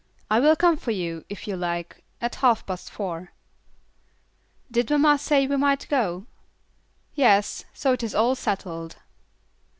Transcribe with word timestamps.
I 0.31 0.39
will 0.39 0.55
come 0.55 0.77
for 0.77 0.89
you, 0.89 1.25
if 1.29 1.47
you 1.47 1.55
like, 1.55 2.03
at 2.21 2.33
half 2.41 2.65
past 2.65 2.89
four." 2.89 3.33
"Did 4.71 4.89
mamma 4.89 5.19
say 5.19 5.45
we 5.45 5.57
might 5.57 5.85
go?" 5.89 6.25
"Yes, 7.13 7.65
so 7.71 7.93
it 7.93 8.01
is 8.01 8.15
all 8.15 8.33
settled." 8.33 8.95